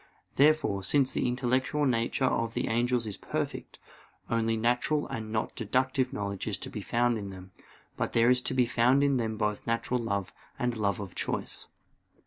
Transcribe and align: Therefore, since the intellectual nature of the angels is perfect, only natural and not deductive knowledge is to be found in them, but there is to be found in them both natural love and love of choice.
Therefore, 0.35 0.81
since 0.81 1.11
the 1.13 1.27
intellectual 1.27 1.85
nature 1.85 2.25
of 2.25 2.55
the 2.55 2.69
angels 2.69 3.05
is 3.05 3.17
perfect, 3.17 3.77
only 4.31 4.57
natural 4.57 5.05
and 5.09 5.31
not 5.31 5.55
deductive 5.55 6.11
knowledge 6.11 6.47
is 6.47 6.57
to 6.57 6.71
be 6.71 6.81
found 6.81 7.19
in 7.19 7.29
them, 7.29 7.51
but 7.97 8.13
there 8.13 8.31
is 8.31 8.41
to 8.49 8.55
be 8.55 8.65
found 8.65 9.03
in 9.03 9.17
them 9.17 9.37
both 9.37 9.67
natural 9.67 9.99
love 9.99 10.33
and 10.57 10.75
love 10.75 10.99
of 10.99 11.13
choice. 11.13 11.67